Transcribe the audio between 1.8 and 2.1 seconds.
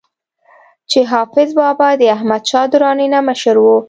د